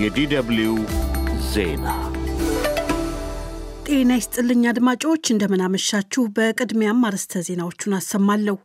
የዲደብልዩ 0.00 0.70
ዜና 1.52 1.86
ጤና 3.88 4.10
ይስጥልኝ 4.18 4.62
አድማጮች፣ 4.70 5.24
እንደምናመሻችሁ። 5.32 6.22
በቅድሚያም 6.36 7.04
አርዕስተ 7.08 7.42
ዜናዎቹን 7.46 7.92
አሰማለሁ። 7.98 8.56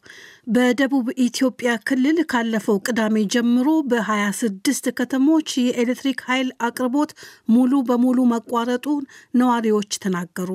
በደቡብ 0.48 1.08
ኢትዮጵያ 1.26 1.76
ክልል 1.88 2.20
ካለፈው 2.32 2.78
ቅዳሜ 2.88 3.24
ጀምሮ 3.36 3.70
በ26 3.92 4.92
ከተሞች 5.00 5.50
የኤሌክትሪክ 5.62 6.22
ኃይል 6.30 6.50
አቅርቦት 6.68 7.14
ሙሉ 7.50 7.82
በሙሉ 7.90 8.20
መቋረጡን 8.34 9.04
ነዋሪዎች 9.36 9.92
ተናገሩ። 10.06 10.52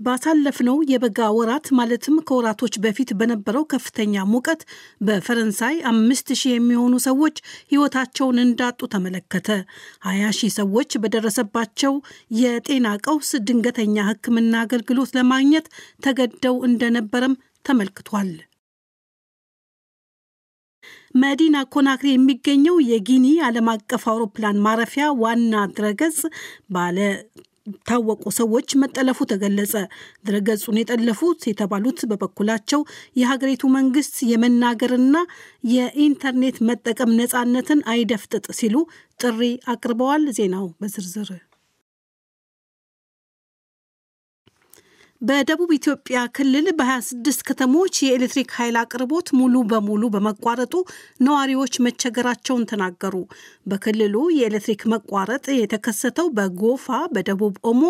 ባሳለፍነው 0.00 0.76
የበጋ 0.90 1.28
ወራት 1.36 1.66
ማለትም 1.78 2.16
ከወራቶች 2.28 2.74
በፊት 2.84 3.10
በነበረው 3.18 3.64
ከፍተኛ 3.72 4.24
ሙቀት 4.30 4.60
በፈረንሳይ 5.06 5.76
አምስት 5.90 6.28
ሺህ 6.40 6.52
የሚሆኑ 6.54 6.94
ሰዎች 7.06 7.36
ሕይወታቸውን 7.70 8.38
እንዳጡ 8.44 8.88
ተመለከተ። 8.94 9.48
ሀያ 10.06 10.30
ሺህ 10.38 10.52
ሰዎች 10.58 10.92
በደረሰባቸው 11.02 11.94
የጤና 12.40 12.96
ቀውስ 13.06 13.32
ድንገተኛ 13.48 14.06
ሕክምና 14.10 14.54
አገልግሎት 14.64 15.12
ለማግኘት 15.18 15.68
ተገደው 16.06 16.56
እንደነበረም 16.70 17.36
ተመልክቷል። 17.64 18.30
መዲና 21.14 21.56
ኮናክሪ 21.72 22.08
የሚገኘው 22.10 22.76
የጊኒ 22.88 23.26
ዓለም 23.46 23.68
አቀፍ 23.72 24.02
አውሮፕላን 24.10 24.60
ማረፊያ 24.66 25.06
ዋና 25.22 25.62
ድረገጽ 25.76 26.18
ባለ 26.70 26.98
ታወቁ 27.88 28.24
ሰዎች 28.38 28.68
መጠለፉ 28.82 29.28
ተገለጸ። 29.32 29.74
ድረገጹን 30.26 30.80
የጠለፉት 30.80 31.40
የተባሉት 31.50 32.00
በበኩላቸው 32.10 32.82
የሀገሪቱ 33.20 33.72
መንግስት 33.76 34.16
የመናገርና 34.30 35.16
የኢንተርኔት 35.74 36.58
መጠቀም 36.70 37.14
ነፃነትን 37.20 37.82
አይደፍጥጥ 37.94 38.46
ሲሉ 38.60 38.76
ጥሪ 39.20 39.42
አቅርበዋል። 39.70 40.26
ዜናው 40.38 40.66
በዝርዝር 40.80 41.30
በደቡብ 45.22 45.70
ኢትዮጵያ 45.76 46.18
ክልል 46.36 46.66
በ26 46.76 47.40
ከተሞች 47.48 47.94
የኤሌክትሪክ 48.04 48.50
ኃይል 48.56 48.76
አቅርቦት 48.82 49.28
ሙሉ 49.38 49.54
በሙሉ 49.70 50.02
በመቋረጡ 50.14 50.74
ነዋሪዎች 51.26 51.74
መቸገራቸውን 51.86 52.64
ተናገሩ። 52.70 53.14
በክልሉ 53.66 54.14
የኤሌክትሪክ 54.36 54.82
መቋረጥ 54.94 55.44
የተከሰተው 55.56 56.28
በጎፋ፣ 56.38 56.86
በደቡብ 57.14 57.56
ኦሞ፣ 57.70 57.82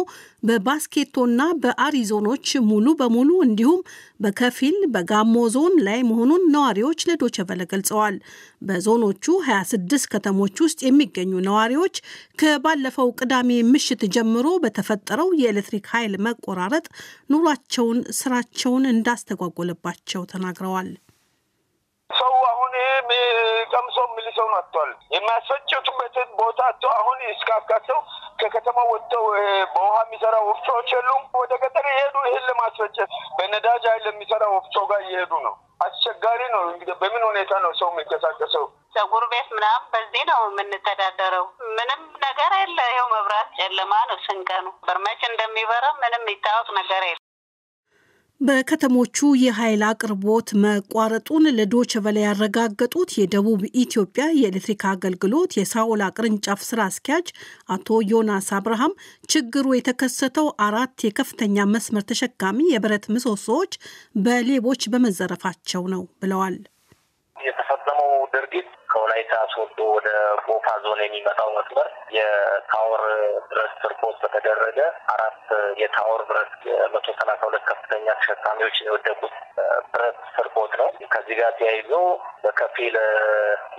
በባስኬቶና 0.48 1.40
በአሪዞኖች 1.64 2.46
ሙሉ 2.70 2.96
በሙሉ 3.00 3.30
እንዲሁም 3.46 3.80
በከፊል 4.20 4.76
በጋሞ 4.94 5.34
ዞን 5.54 5.74
ላይ 5.86 6.00
መሆኑን 6.08 6.42
ነዋሪዎች 6.54 7.00
ለዶቸቨለ 7.08 7.62
ገልጸዋል። 7.70 8.16
በዞኖቹ 8.62 9.24
26 9.46 10.08
ከተሞች 10.12 10.56
ውስጥ 10.64 10.80
የሚገኙ 10.86 11.32
ነዋሪዎች 11.46 11.96
ከባለፈው 12.42 13.10
ቅዳሜ 13.20 13.50
ምሽት 13.70 14.02
ጀምሮ 14.16 14.48
በተፈጠረው 14.64 15.30
የኤሌክትሪክ 15.40 15.86
ኃይል 15.94 16.14
መቆራረጥ 16.26 16.86
ኑሯቸውን፣ 17.32 18.00
ስራቸውን 18.20 18.86
እንዳስተጓጎለባቸው 18.92 20.24
ተናግረዋል። 20.32 20.90
ሰው 22.10 22.34
አሁን 22.50 22.72
ቀምሶ 23.72 23.96
የሚልሰው 24.06 24.48
አጥቷል። 24.56 24.90
የሚያስፈጭቱበትን 25.14 26.28
ቦታ 26.40 26.60
አሁን 26.94 27.18
እስካካተው 27.32 28.00
ከከተማ 28.40 28.78
ወጥተው 28.90 29.24
በውሃ 29.74 29.96
የሚሰራ 30.02 30.36
ወፍጮዎች 30.48 30.90
የሉም። 30.94 31.22
ወደ 31.40 31.52
ገጠር 31.62 31.86
የሄዱ 31.90 32.16
ይህን 32.26 32.44
ለማስፈጨት 32.50 33.10
በነዳጅ 33.38 33.84
ኃይል 33.90 34.06
የሚሰራ 34.08 34.44
ወፍጮ 34.54 34.84
ጋር 34.90 35.02
እየሄዱ 35.06 35.32
ነው። 35.46 35.54
አስቸጋሪ 35.84 36.40
ነው። 36.54 36.62
እንግዲህ 36.70 36.94
በምን 37.00 37.22
ሁኔታ 37.28 37.52
ነው 37.64 37.72
ሰው 37.78 37.88
የሚንቀሳቀሰው? 37.90 38.64
ፀጉር 38.94 39.24
ቤት 39.32 39.48
ምናምን 39.56 39.86
በዚህ 39.92 40.22
ነው 40.30 40.40
የምንተዳደረው። 40.48 41.44
ምንም 41.76 42.02
ነገር 42.24 42.52
የለ። 42.58 42.78
ይኸው 42.90 43.08
መብራት 43.14 43.48
ጨለማ 43.58 43.92
ነው። 44.10 44.18
ስንቀኑ 44.26 44.66
በርመች 44.86 45.22
እንደሚበራ 45.30 45.86
ምንም 46.02 46.22
የሚታወቅ 46.22 46.68
ነገር 46.80 47.04
የለ። 47.08 47.20
በከተሞቹ 48.40 49.16
የኃይል 49.38 49.82
አቅርቦት 49.88 50.48
መቋረጡን 50.62 51.44
ለዶች 51.56 51.92
ቨለ 52.04 52.18
ያረጋገጡት 52.22 53.10
የደቡብ 53.18 53.60
ኢትዮጵያ 53.82 54.24
የኤሌክትሪክ 54.34 54.84
አገልግሎት 54.92 55.56
የሳኦላ 55.58 56.08
ቅርንጫፍ 56.16 56.62
ስራ 56.68 56.80
አስኪያጅ 56.90 57.28
አቶ 57.74 58.00
ዮናስ 58.12 58.48
አብርሃም 58.58 58.96
ችግሩ 59.30 59.76
የተከሰተው 59.76 60.48
አራት 60.68 61.06
የከፍተኛ 61.06 61.68
መስመር 61.74 62.06
ተሸካሚ 62.10 62.68
የብረት 62.70 63.06
ምሰሶዎች 63.14 63.74
በሌቦች 64.24 64.84
በመዘረፋቸው 64.94 65.84
ነው 65.94 66.04
ብለዋል። 66.22 66.56
ከወላይታ 69.22 69.52
ሶዶ 69.52 69.78
ወደ 69.94 70.08
ጎፋ 70.44 70.66
ዞን 70.82 71.00
የሚመጣው 71.02 71.48
መስመር 71.56 71.88
የታወር 72.16 73.02
ብረት 73.48 73.72
ስርቆት 73.82 74.16
በተደረገ 74.22 74.78
አራት 75.14 75.40
የታወር 75.80 76.22
ብረት 76.28 76.52
መቶ 76.92 77.06
ሰላሳ 77.18 77.40
ሁለት 77.48 77.64
ከፍተኛ 77.70 78.06
ተሸካሚዎች 78.20 78.76
የወደቁት 78.84 79.34
ብረት 79.92 80.18
ስርቆት 80.36 80.72
ነው። 80.80 80.88
ከዚህ 81.12 81.36
ጋር 81.40 81.52
ተያይዞ 81.58 81.92
በከፊል 82.44 82.96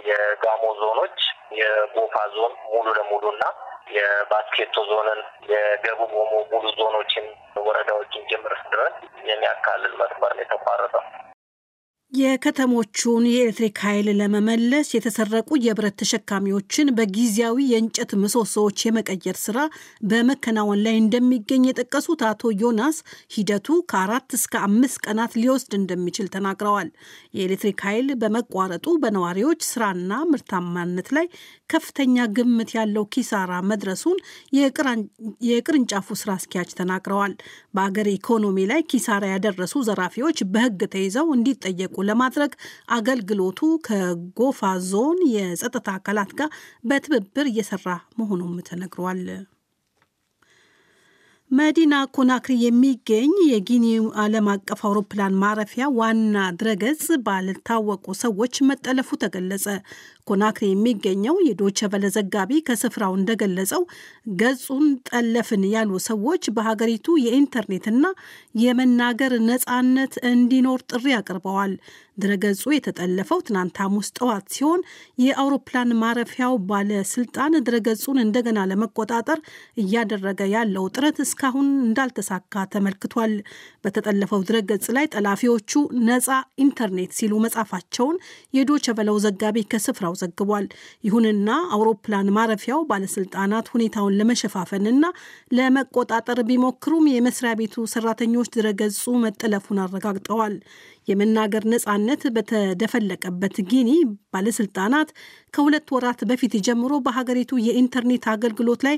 የጋሞ 0.09 0.63
ዞኖች 0.81 1.18
የጎፋ 1.59 2.16
ዞን 2.35 2.53
ሙሉ 2.68 2.88
ለሙሉ 3.00 3.25
እና 3.35 3.44
የባስኬቶ 3.91 4.85
ዞንን 4.91 5.22
የደቡብ 5.51 6.13
ኦሞ 6.22 6.34
ሙሉ 6.53 6.66
ዞኖችን 6.80 7.25
ወረዳዎችን 7.66 8.30
ጭምር 8.31 8.56
ድረስ 8.74 8.96
የሚያካልል 9.31 9.96
መስመር 10.01 10.34
ነው 10.38 10.46
የተቋረጠው። 10.46 11.06
የከተሞቹን 12.11 13.25
የኤሌክትሪክ 13.27 13.77
ኃይል 13.83 14.07
ለመመለስ 14.19 14.88
የተሰረቁ 14.94 15.49
የብረት 15.66 15.95
ተሸካሚዎችን 16.01 16.88
በጊዜያዊ 16.97 17.57
የእንጨት 17.69 18.11
ምሰሶዎች 18.22 18.79
የመቀየር 18.85 19.38
ስራ 19.44 19.59
በመከናወን 20.11 20.79
ላይ 20.85 20.95
እንደሚገኝ 21.01 21.66
የጠቀሱት 21.67 22.21
አቶ 22.29 22.51
ዮናስ 22.61 22.97
ሂደቱ 23.35 23.77
ከአራት 23.91 24.35
እስከ 24.38 24.63
አምስት 24.67 25.00
ቀናት 25.05 25.38
ሊወስድ 25.41 25.71
እንደሚችል 25.79 26.27
ተናግረዋል። 26.35 26.89
የኤሌክትሪክ 27.38 27.79
ኃይል 27.88 28.09
በመቋረጡ 28.23 28.97
በነዋሪዎች 29.03 29.61
ስራና 29.69 30.19
ምርታማነት 30.31 31.09
ላይ 31.17 31.27
ከፍተኛ 31.69 32.27
ግምት 32.35 32.71
ያለው 32.77 33.07
ኪሳራ 33.13 33.61
መድረሱን 33.69 34.17
የቅርንጫፉ 35.50 36.09
ስራ 36.21 36.31
አስኪያጅ 36.38 36.69
ተናግረዋል። 36.79 37.33
በአገር 37.75 38.09
ኢኮኖሚ 38.13 38.59
ላይ 38.71 38.81
ኪሳራ 38.91 39.23
ያደረሱ 39.33 39.75
ዘራፊዎች 39.88 40.39
በሕግ 40.53 40.79
ተይዘው 40.94 41.27
እንዲጠየቁ 41.35 41.95
ለማድረግ 42.09 42.51
አገልግሎቱ 42.95 43.59
ከጎፋ 43.88 44.62
ዞን 44.89 45.19
የጸጥታ 45.34 45.88
አካላት 45.97 46.34
ጋር 46.39 46.51
በትብብር 46.85 47.47
እየሰራ 47.51 47.88
መሆኑም 48.19 48.53
ተነግሯል። 48.69 49.23
መዲና 51.51 51.95
ኮናክሪ 52.16 52.53
የሚገኝ 52.59 53.31
የጊኒ 53.47 53.85
ዓለም 54.22 54.45
አቀፍ 54.51 54.81
አውሮፕላን 54.85 55.34
ማረፊያ 55.41 55.85
ዋና 55.97 56.44
ድረገጽ 56.59 57.03
ባልታወቁ 57.25 58.13
ሰዎች 58.22 58.53
መጠለፉ 58.69 59.17
ተገለጸ። 59.23 59.66
ኮናክሪ 60.28 60.66
የሚገኘው 60.69 61.35
የዶቸቨለ 61.45 62.06
ዘጋቢ 62.16 62.59
ከስፍራው 62.67 63.13
እንደገለጸው 63.17 63.81
ገጹን 64.41 64.85
ጠለፍን 65.09 65.63
ያሉ 65.73 66.00
ሰዎች 66.07 66.44
በሀገሪቱ 66.56 67.17
የኢንተርኔትና 67.23 68.03
የመናገር 68.63 69.33
ነፃነት 69.50 70.16
እንዲኖር 70.31 70.81
ጥሪ 70.91 71.06
አቅርበዋል። 71.18 71.73
ድረገጹ 72.18 72.63
የተጠለፈው 72.73 73.39
ትናንት 73.45 73.75
ሐሙስ 73.81 74.07
ጠዋት 74.18 74.45
ሲሆን 74.56 74.81
የአውሮፕላን 75.23 75.91
ማረፊያው 76.01 76.53
ባለስልጣን 76.69 77.53
ድረገጹን 77.68 78.18
እንደገና 78.23 78.59
ለመቆጣጠር 78.72 79.39
እያደረገ 79.83 80.41
ያለው 80.56 80.85
ጥረት 80.95 81.19
እስካሁን 81.41 81.69
እንዳልተሳካ 81.85 82.63
ተመልክቷል። 82.74 83.31
በተጠለፈው 83.84 84.41
ድረገጽ 84.47 84.85
ላይ 84.96 85.06
ጠላፊዎቹ 85.13 85.72
ነፃ 86.07 86.28
ኢንተርኔት 86.63 87.12
ሲሉ 87.19 87.34
መጻፋቸውን 87.46 88.18
የዶቸቨለው 88.57 89.18
ዘጋቢ 89.25 89.63
ከስፍራው 89.72 90.13
ዘግቧል። 90.22 90.65
ይሁንና 91.07 91.48
አውሮፕላን 91.75 92.30
ማረፊያው 92.38 92.83
ባለስልጣናት 92.92 93.71
ሁኔታውን 93.74 94.18
ለመሸፋፈንና 94.19 95.04
ለመቆጣጠር 95.57 96.42
ቢሞክሩም 96.50 97.07
የመስሪያ 97.12 97.54
ቤቱ 97.62 97.88
ሰራተኞች 97.95 98.51
ድረገጹ 98.57 99.04
መጠለፉን 99.25 99.81
አረጋግጠዋል። 99.86 100.56
የመናገር 101.07 101.63
ነፃነት 101.71 102.21
በተደፈለቀበት 102.36 103.56
ጊኒ 103.69 103.89
ባለስልጣናት 104.33 105.10
ከሁለት 105.53 105.88
ወራት 105.94 106.21
በፊት 106.30 106.53
ጀምሮ 106.68 106.94
በሀገሪቱ 107.06 107.59
የኢንተርኔት 107.63 108.25
አገልግሎት 108.33 108.81
ላይ 108.88 108.98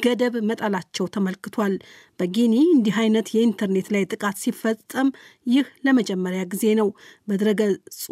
ገደብ 0.00 0.34
መጣላቸው 0.48 1.06
ተመልክቷል። 1.14 1.74
በጊኒ 2.20 2.54
እንዲህ 2.72 2.96
አይነት 3.02 3.28
የኢንተርኔት 3.34 3.88
ላይ 3.94 4.04
ጥቃት 4.12 4.38
ሲፈጸም 4.42 5.10
ይህ 5.46 5.68
ለመጀመሪያ 5.86 6.42
ጊዜ 6.54 6.66
ነው። 6.80 6.90
በድረገጹ 7.28 8.02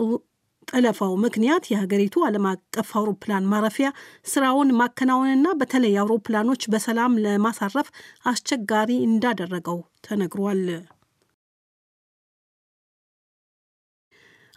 ጠለፋው 0.68 1.12
ምክንያት 1.22 1.64
የሀገሪቱ 1.70 2.16
ዓለም 2.26 2.44
አቀፍ 2.50 2.90
አውሮፕላን 2.98 3.48
ማረፊያ 3.52 3.88
ስራውን 4.26 4.70
ማከናወንና 4.78 5.48
በተለይ 5.60 5.94
አውሮፕላኖች 6.02 6.64
በሰላም 6.72 7.20
ለማሳረፍ 7.24 7.88
አስቸጋሪ 8.26 8.90
እንዳደረገው 9.08 9.78
ተነግሯል። 10.06 10.62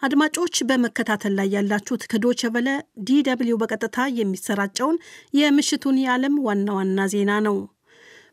አድማጮች 0.06 0.56
በመከታተል 0.70 1.34
ላይ 1.38 1.48
ያላችሁት 1.56 2.04
ከዶቸ 2.12 2.50
ቨለ 2.56 2.70
DW 3.08 3.60
በቀጥታ 3.62 4.08
የሚሰራጨውን 4.18 4.98
የምሽቱን 5.38 6.02
የዓለም 6.02 6.36
ዋና 6.48 6.68
ዋና 6.78 7.08
ዜና 7.14 7.32
ነው። 7.48 7.58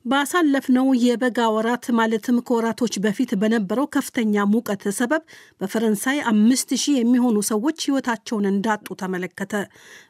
ባሳለፍነው 0.04 0.86
የበጋ 1.02 1.40
ወራት 1.54 1.84
ማለትም 1.98 2.38
ከወራቶች 2.46 2.94
በፊት 3.04 3.30
በነበረው 3.42 3.86
ከፍተኛ 3.94 4.44
ሙቀት 4.52 4.84
ሰበብ 4.96 5.22
በፈረንሳይ 5.60 6.18
አምስት 6.30 6.70
ሺህ 6.82 6.96
የሚሆኑ 6.98 7.36
ሰዎች 7.50 7.78
ሕይወታቸውን 7.84 8.46
እንዳጡ 8.50 8.96
ተመለከተ። 9.02 9.52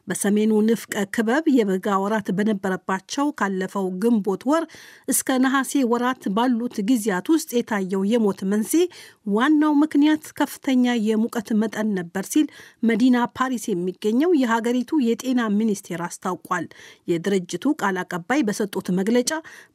በሰሜኑ 0.07 0.53
ንፍቀ 0.67 1.03
ክበብ 1.15 1.45
የበጋ 1.57 1.97
ወራት 2.03 2.29
በነበረባቸው 2.37 3.27
ካለፈው 3.39 3.85
ግንቦት 4.01 4.41
ወር 4.49 4.65
እስከ 5.13 5.37
ነሐሴ 5.43 5.83
ወራት 5.91 6.23
ባሉት 6.37 6.75
ጊዜያት 6.89 7.29
ውስጥ 7.33 7.49
የታየው 7.57 8.03
የሞት 8.11 8.41
መንስኤ 8.51 8.83
ዋናው 9.33 9.75
ምክንያት 9.83 10.25
ከፍተኛ 10.39 10.95
የሙቀት 11.07 11.49
መጠን 11.61 11.89
ነበር 11.99 12.25
ሲል 12.33 12.47
መዲና 12.87 13.17
ፓሪስ 13.37 13.65
የሚገኘው 13.71 14.33
የሀገሪቱ 14.41 14.91
የጤና 15.07 15.41
ሚኒስቴር 15.59 16.03
አስታውቋል። 16.07 16.67
የድርጅቱ 17.11 17.75
ቃል 17.81 17.97
አቀባይ 18.03 18.41
በሰጡት 18.47 18.89
መግለጫ 18.99 19.31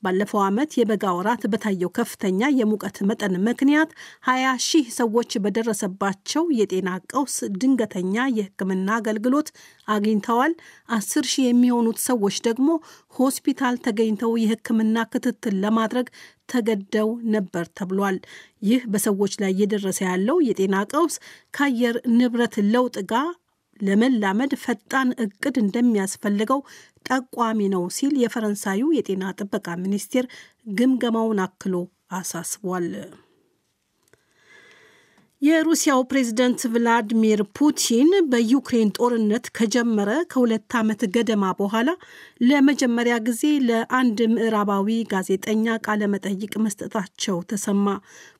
ባለፈው 0.08 0.40
ዓመት 0.44 0.70
የበጋ 0.78 1.04
ወራት 1.16 1.42
በታየው 1.52 1.90
ከፍተኛ 1.96 2.40
የሙቀት 2.58 2.96
መጠን 3.08 3.34
ምክንያት 3.48 3.90
20 4.28 4.62
ሺህ 4.66 4.86
ሰዎች 4.98 5.30
በደረሰባቸው 5.44 6.44
የጤና 6.58 6.90
ቀውስ 7.10 7.34
ድንገተኛ 7.58 8.16
የሕክምና 8.36 8.88
አገልግሎት 8.98 9.48
አግኝተዋል። 9.88 10.52
10 10.96 11.28
ሺህ 11.32 11.46
የሚሆኑት 11.48 11.98
ሰዎች 12.06 12.36
ደግሞ 12.48 12.68
ሆስፒታል 13.14 13.76
ተገኝተው 13.86 14.32
የሕክምና 14.42 15.04
ክትትል 15.12 15.56
ለማድረግ 15.64 16.08
ተገደው 16.52 17.10
ነበር 17.34 17.66
ተብሏል። 17.78 18.18
ይህ 18.68 18.82
በሰዎች 18.92 19.34
ላይ 19.42 19.52
እየደረሰ 19.54 20.00
ያለው 20.10 20.38
የጤና 20.48 20.76
ቀውስ 20.92 21.16
ከአየር 21.54 21.98
ንብረት 22.16 22.56
ለውጥ 22.72 22.96
ጋር 23.12 23.28
ለመላመድ 23.80 24.52
ፈጣን 24.62 25.08
እቅድ 25.24 25.56
እንደሚያስፈልገው 25.62 26.60
ጠቋሚ 27.08 27.68
ነው 27.74 27.84
ሲል 27.96 28.14
የፈረንሳዩ 28.22 28.90
የጤና 28.96 29.32
ጥበቃ 29.38 29.76
ሚኒስቴር 29.84 30.26
ግምገማውን 30.72 31.40
አክሎ 31.46 31.74
አሳስቧል። 32.12 32.88
የሩሲያው 35.42 36.00
ፕሬዝደንት 36.10 36.60
ቭላዲሚር 36.72 37.40
ፑቲን 37.58 38.08
በዩክሬን 38.30 38.88
ጦርነት 38.96 39.44
ከጀመረ 39.56 40.10
ከሁለት 40.32 40.74
ዓመት 40.80 41.02
ገደማ 41.14 41.52
በኋላ 41.60 41.90
ለመጀመሪያ 42.48 43.16
ጊዜ 43.28 43.42
ለአንድ 43.68 44.20
ምዕራባዊ 44.32 44.96
ጋዜጠኛ 45.12 45.76
ቃለመጠይቅ 45.86 46.52
መስጠታቸው 46.64 47.38
ተሰማ። 47.50 47.86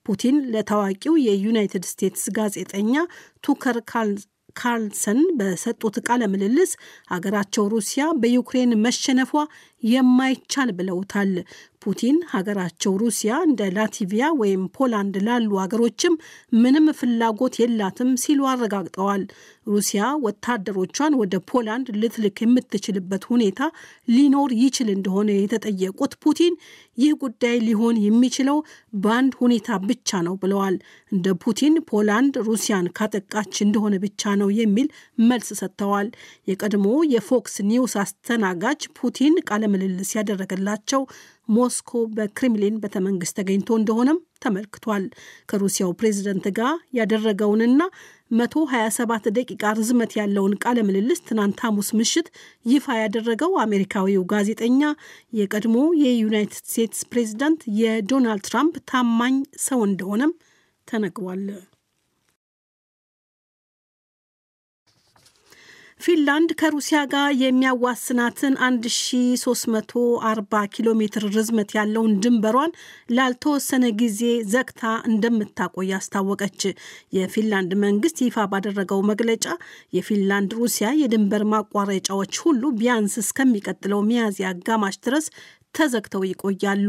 ፑቲን 0.04 0.38
ለታዋቂው 0.52 1.14
የዩናይትድ 1.26 1.86
ስቴትስ 1.90 2.24
ጋዜጠኛ 2.36 2.94
ቱከር 3.44 3.78
ካርልሰን 4.58 5.20
በሰጡት 5.38 5.96
ቃለ 6.06 6.22
ምልልስ 6.32 6.72
ሀገራቸው 7.12 7.66
ሩሲያ 7.74 8.04
በዩክሬን 8.20 8.72
መሸነፏ 8.84 9.32
የማይቻል 9.82 10.70
ብለውታል። 10.78 11.32
ፑቲን 11.82 12.16
ሀገራቸው 12.30 12.92
ሩሲያ 13.02 13.32
እንደ 13.44 13.62
ላቲቪያ 13.74 14.24
ወይም 14.40 14.62
ፖላንድ 14.76 15.14
ላሉ 15.26 15.50
ሀገሮችም 15.60 16.14
ምንም 16.56 16.86
ፍላጎት 16.98 17.54
የላትም 17.60 18.10
ሲሉ 18.22 18.48
አረጋግጠዋል። 18.52 19.22
ሩሲያ 19.66 20.02
ወታደሮቿን 20.24 21.16
ወደ 21.20 21.34
ፖላንድ 21.50 21.88
ልትልክ 22.00 22.36
የምትችልበት 22.42 23.24
ሁኔታ 23.30 23.60
ሊኖር 24.08 24.52
ይችል 24.62 24.88
እንደሆነ 24.94 25.30
የተጠየቁት 25.36 26.12
ፑቲን 26.22 26.54
ይህ 26.98 27.12
ጉዳይ 27.22 27.56
ሊሆን 27.66 27.96
የሚችለው 28.04 28.58
በአንድ 29.02 29.32
ሁኔታ 29.42 29.78
ብቻ 29.88 30.20
ነው 30.26 30.34
ብለዋል። 30.42 30.76
እንደ 31.12 31.36
ፑቲን 31.42 31.74
ፖላንድ 31.90 32.34
ሩሲያን 32.48 32.88
ካጠቃች 32.98 33.54
እንደሆነ 33.66 33.94
ብቻ 34.04 34.34
ነው 34.40 34.50
የሚል 34.60 34.88
መልስ 35.24 35.50
ሰጥተዋል። 35.60 36.08
የቀድሞ 36.48 36.86
የፎክስ 37.14 37.56
ኒውስ 37.70 37.94
አስተናጋጅ 38.02 38.82
ፑቲን 38.98 39.34
ቃለምልልስ 39.70 40.10
ያደረገላቸው 40.16 41.02
ሞስኮ 41.48 41.90
በክሬምሊን 42.16 42.78
ቤተመንግስት 42.82 43.34
ተገኝቶ 43.38 43.68
እንደሆነም 43.78 44.18
ተመልክቷል። 44.44 45.04
ከሩሲያው 45.50 45.90
ፕሬዝደንት 46.00 46.46
ጋር 46.58 46.74
ያደረገውንና 46.98 47.80
127 48.38 49.28
ደቂቃ 49.38 49.62
ርዝመት 49.78 50.12
ያለውን 50.20 50.54
ቃለ 50.64 50.78
ምልልስ 50.88 51.20
ትናንት 51.28 51.60
ሐሙስ 51.66 51.90
ምሽት 52.00 52.28
ይፋ 52.66 52.96
ያደረገው 53.02 53.54
አሜሪካዊው 53.64 54.24
ጋዜጠኛ 54.32 54.82
የቀድሞ 55.38 55.76
የዩናይትድ 56.02 56.62
ስቴትስ 56.64 57.02
ፕሬዝዳንት 57.12 57.62
የዶናልድ 57.80 58.46
ትራምፕ 58.48 58.76
ታማኝ 58.92 59.36
ሰው 59.68 59.82
እንደሆነም 59.88 60.34
ተነግሯል። 60.88 61.44
ፊንላንድ 66.00 66.50
ከሩሲያ 66.60 66.98
ጋር 67.12 67.28
የሚያዋስናትን 67.40 68.54
1340 68.64 70.60
ኪሎ 70.74 70.88
ሜትር 71.00 71.24
ርዝመት 71.36 71.70
ያለውን 71.76 72.12
ድንበሯን 72.22 72.72
ላልተወሰነ 73.16 73.84
ጊዜ 74.00 74.20
ዘግታ 74.52 74.82
እንደምታቆይ 75.10 75.90
አስታወቀች። 75.98 76.60
የፊንላንድ 77.16 77.72
መንግስት 77.84 78.20
ይፋ 78.26 78.46
ባደረገው 78.52 79.00
መግለጫ 79.10 79.44
የፊንላንድ 79.98 80.54
ሩሲያ 80.60 80.88
የድንበር 81.02 81.44
ማቋረጫዎች 81.54 82.34
ሁሉ 82.44 82.62
ቢያንስ 82.78 83.16
እስከሚቀጥለው 83.24 84.02
ሚያዝያ 84.08 84.52
አጋማሽ 84.54 84.98
ድረስ 85.06 85.26
ተዘግተው 85.78 86.22
ይቆያሉ። 86.28 86.88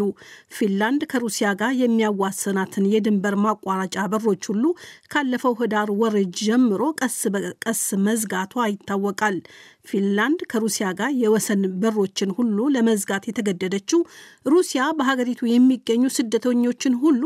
ፊንላንድ 0.55 1.03
ከሩሲያ 1.11 1.49
ጋር 1.59 1.73
የሚያዋስናትን 1.81 2.87
የድንበር 2.93 3.37
ማቋረጫ 3.43 4.05
በሮች 4.13 4.43
ሁሉ 4.51 4.65
ካለፈው 5.13 5.55
ህዳር 5.61 5.91
ወር 6.01 6.15
ጀምሮ 6.39 6.81
ቀስ 7.01 7.19
በቀስ 7.35 7.83
መዝጋቷ 8.05 8.65
ይታወቃል። 8.71 9.37
ፊንላንድ 9.89 10.41
ከሩሲያ 10.51 10.87
ጋር 10.97 11.11
የወሰን 11.21 11.61
በሮችን 11.81 12.33
ሁሉ 12.37 12.57
ለመዝጋት 12.75 13.23
የተገደደችው 13.29 14.01
ሩሲያ 14.49 14.83
በሀገሪቱ 14.97 15.41
የሚገኙ 15.49 16.03
ስደተኞችን 16.17 16.95
ሁሉ 17.03 17.21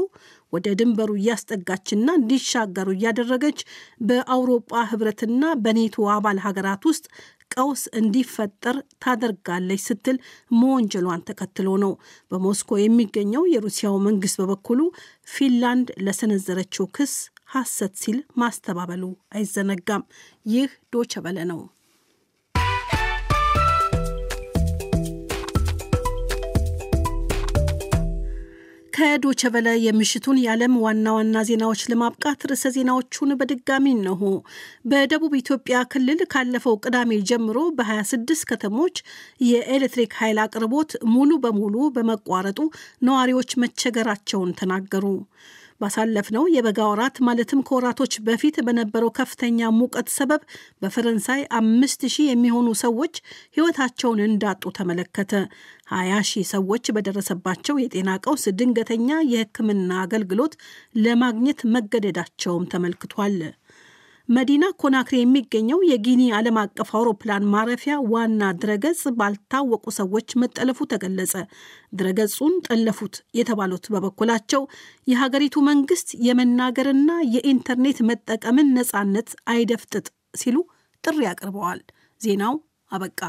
ወደ 0.54 0.68
ድንበሩ 0.80 1.12
እያስጠጋችና 1.18 2.08
እንዲሻገሩ 2.18 2.90
እያደረገች 2.96 3.60
በአውሮጳ 4.08 4.82
ህብረትና 4.92 5.44
በኔቶ 5.64 6.06
አባል 6.16 6.40
ሀገራት 6.46 6.84
ውስጥ 6.90 7.06
ቀውስ 7.54 7.84
እንዲፈጠር 8.00 8.76
ታደርጋለች 9.04 9.82
ስትል 9.88 10.18
መወንጀሏን 10.54 11.26
ተከትሎ 11.30 11.70
ነው። 11.84 11.94
በሞስኮ 12.32 12.80
የሚገኘው 12.80 13.46
የሩሲያው 13.54 13.98
መንግስት 14.08 14.38
በበኩሉ 14.42 14.80
ፊንላንድ 15.34 15.90
ለሰነዘረችው 16.06 16.88
ክስ 16.98 17.14
ሐሰት 17.54 17.96
ሲል 18.02 18.20
ማስተባበሉ 18.42 19.04
አይዘነጋም። 19.36 20.06
ይህ 20.48 20.70
ዶቸ 20.94 21.14
በለ 21.26 21.40
ነው። 21.52 21.62
ከዶቸ 28.94 29.42
በለ 29.54 29.68
የምሽቱን 29.84 30.38
የዓለም 30.42 30.74
ዋና 30.84 31.06
ዋና 31.16 31.38
ዜናዎች 31.48 31.82
ለማብቃት 31.92 32.42
ርዕሰ 32.50 32.72
ዜናዎቹን 32.76 33.32
በድጋሚ 33.40 33.86
እነሆ። 33.96 34.22
በደቡብ 34.92 35.34
ኢትዮጵያ 35.40 35.78
ክልል 35.94 36.22
ካለፈው 36.34 36.76
ቅዳሜ 36.84 37.18
ጀምሮ 37.30 37.60
በ26 37.78 38.46
ከተሞች 38.52 38.98
የኤሌክትሪክ 39.48 40.14
ኃይል 40.20 40.40
አቅርቦት 40.44 40.94
ሙሉ 41.14 41.32
በሙሉ 41.46 41.90
በመቋረጡ 41.96 42.60
ነዋሪዎች 43.08 43.52
መቸገራቸውን 43.64 44.56
ተናገሩ። 44.60 45.06
ባሳለፍነው 45.82 46.44
የበጋ 46.54 46.80
ወራት 46.90 47.18
ማለትም 47.28 47.64
ከወራቶች 47.68 48.14
በፊት 48.26 48.58
በነበረው 48.68 49.10
ከፍተኛ 49.18 49.70
ሙቀት 49.78 50.10
ሰበብ 50.16 50.42
በፈረንሳይ 50.82 51.42
አምስት 51.60 52.02
ሺህ 52.14 52.28
የሚሆኑ 52.30 52.70
ሰዎች 52.84 53.16
ሕይወታቸውን 53.56 54.22
እንዳጡ 54.28 54.64
ተመለከተ። 54.78 55.34
ሀያ 55.94 56.14
ሺህ 56.28 56.46
ሰዎች 56.54 56.86
በደረሰባቸው 56.96 57.76
የጤና 57.82 58.10
ቀውስ 58.24 58.46
ድንገተኛ 58.60 59.10
የሕክምና 59.32 59.92
አገልግሎት 60.04 60.54
ለማግኘት 61.04 61.62
መገደዳቸውም 61.76 62.70
ተመልክቷል። 62.74 63.38
መዲና 64.30 64.66
ኮናክሪ 64.82 65.16
የሚገኘው 65.20 65.80
የጊኒ 65.88 66.22
ዓለም 66.36 66.58
አቀፍ 66.62 66.90
አውሮፕላን 66.98 67.48
ማረፊያ 67.54 67.96
ዋና 68.14 68.52
ድረገጽ 68.62 69.02
ባልታወቁ 69.18 69.86
ሰዎች 69.98 70.30
መጠለፉ 70.42 70.86
ተገለጸ። 70.92 71.34
ድረገጹን 71.94 72.54
ጠለፉት 72.68 73.16
የተባሉት 73.40 73.88
በበኩላቸው 73.94 74.62
የሀገሪቱ 75.08 75.66
መንግስት 75.70 76.10
የመናገርና 76.28 77.10
የኢንተርኔት 77.36 78.00
መጠቀምን 78.10 78.70
ነጻነት 78.78 79.32
አይደፍጥጥ 79.54 80.08
ሲሉ 80.36 80.58
ጥሪ 81.04 81.20
አቅርበዋል። 81.32 81.82
ዜናው 82.22 82.56
አበቃ። 82.92 83.22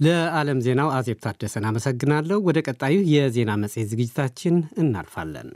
ለዓለም 0.00 0.60
ዜናው 0.64 0.88
አዜብ 0.96 1.18
ታደሰን 1.24 1.64
አመሰግናለሁ። 1.70 2.38
ወደ 2.46 2.58
ቀጣዩ 2.68 2.94
የዜና 3.14 3.50
መጽሔት 3.62 3.90
ዝግጅታችን 3.90 4.54
እናልፋለን። 4.82 5.50